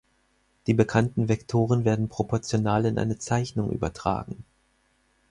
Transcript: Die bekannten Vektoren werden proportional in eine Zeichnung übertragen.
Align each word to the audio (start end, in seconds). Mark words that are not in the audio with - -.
Die 0.65 0.73
bekannten 0.73 1.29
Vektoren 1.29 1.85
werden 1.85 2.09
proportional 2.09 2.85
in 2.85 2.97
eine 2.97 3.19
Zeichnung 3.19 3.69
übertragen. 3.71 4.43